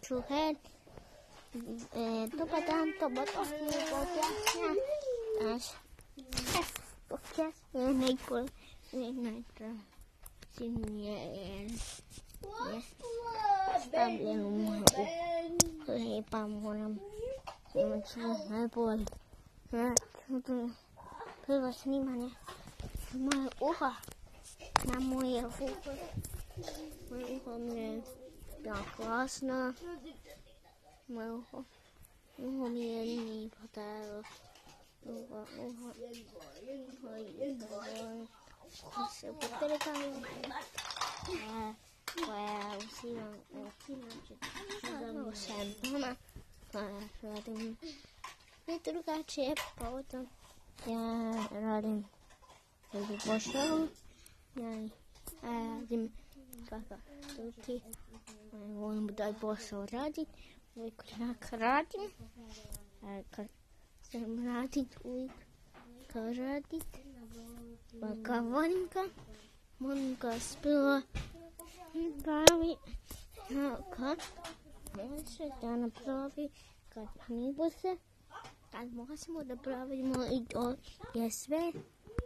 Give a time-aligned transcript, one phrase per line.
[0.00, 0.56] 주hen
[2.36, 5.74] 똑같은 또 못하는 거야 아시
[7.08, 8.44] porque eu nem por
[8.92, 9.76] nem nada
[10.52, 11.66] se me
[13.76, 14.84] está bem um
[15.86, 16.98] rei para moram
[17.72, 18.98] se me chama por
[20.26, 20.74] tudo
[21.46, 22.30] pelo assim mané
[23.14, 23.96] uma urra
[24.86, 25.72] na mulher urra
[27.10, 28.02] uma urra mulher
[28.64, 29.74] Já krásná.
[31.08, 31.44] Mého,
[32.38, 34.22] mého měrný patel.
[35.02, 36.42] Uha, uha, uha,
[38.82, 40.22] uha, se pokrkám.
[41.34, 41.76] Ne,
[42.14, 44.34] to je, usílám, usílám, že
[45.24, 45.94] to jsem.
[45.94, 46.16] Ona,
[46.72, 50.26] to je, to je, drugače je potom.
[50.86, 52.06] Já radim,
[52.92, 53.88] že by pošel.
[54.56, 54.88] Já
[55.42, 56.12] radim,
[56.66, 56.98] kaka
[57.36, 57.80] tuki
[58.52, 60.28] volim taj posao radit.
[60.74, 62.10] Uvijek jak radim.
[63.30, 63.48] Kad
[64.02, 65.32] sam radit uvijek
[66.12, 66.98] kad radit.
[68.00, 69.04] Pa kad volim ga.
[69.78, 71.02] Volim ga spila.
[72.22, 72.76] Pravi
[73.96, 74.18] kad
[74.96, 76.48] može da napravi
[76.88, 77.96] kad knjigu se
[78.70, 80.74] kad možemo da pravimo i to
[81.14, 81.72] je sve